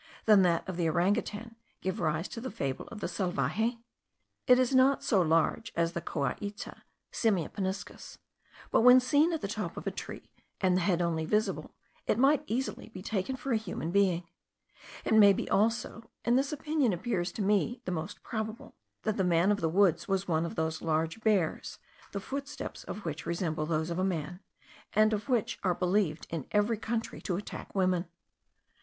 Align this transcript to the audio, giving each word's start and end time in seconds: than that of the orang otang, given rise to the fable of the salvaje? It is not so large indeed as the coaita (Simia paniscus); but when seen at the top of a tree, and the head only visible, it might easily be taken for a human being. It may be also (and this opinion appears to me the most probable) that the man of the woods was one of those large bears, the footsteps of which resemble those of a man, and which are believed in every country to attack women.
than 0.25 0.41
that 0.41 0.67
of 0.67 0.77
the 0.77 0.89
orang 0.89 1.13
otang, 1.13 1.53
given 1.79 2.03
rise 2.03 2.27
to 2.27 2.41
the 2.41 2.49
fable 2.49 2.87
of 2.87 3.01
the 3.01 3.05
salvaje? 3.07 3.77
It 4.47 4.57
is 4.57 4.73
not 4.73 5.03
so 5.03 5.21
large 5.21 5.69
indeed 5.75 5.81
as 5.83 5.91
the 5.93 6.01
coaita 6.01 6.81
(Simia 7.11 7.49
paniscus); 7.49 8.17
but 8.71 8.81
when 8.81 8.99
seen 8.99 9.31
at 9.31 9.41
the 9.41 9.47
top 9.47 9.77
of 9.77 9.85
a 9.85 9.91
tree, 9.91 10.31
and 10.59 10.75
the 10.75 10.81
head 10.81 11.03
only 11.03 11.23
visible, 11.23 11.75
it 12.07 12.17
might 12.17 12.43
easily 12.47 12.89
be 12.89 13.03
taken 13.03 13.35
for 13.35 13.51
a 13.51 13.57
human 13.57 13.91
being. 13.91 14.23
It 15.05 15.13
may 15.13 15.33
be 15.33 15.47
also 15.51 16.09
(and 16.25 16.35
this 16.35 16.51
opinion 16.51 16.93
appears 16.93 17.31
to 17.33 17.43
me 17.43 17.83
the 17.85 17.91
most 17.91 18.23
probable) 18.23 18.73
that 19.03 19.17
the 19.17 19.23
man 19.23 19.51
of 19.51 19.61
the 19.61 19.69
woods 19.69 20.07
was 20.07 20.27
one 20.27 20.47
of 20.47 20.55
those 20.55 20.81
large 20.81 21.21
bears, 21.21 21.77
the 22.11 22.19
footsteps 22.19 22.83
of 22.85 23.05
which 23.05 23.27
resemble 23.27 23.67
those 23.67 23.91
of 23.91 23.99
a 23.99 24.03
man, 24.03 24.39
and 24.93 25.13
which 25.27 25.59
are 25.61 25.75
believed 25.75 26.25
in 26.31 26.47
every 26.49 26.79
country 26.79 27.21
to 27.21 27.35
attack 27.35 27.75
women. 27.75 28.05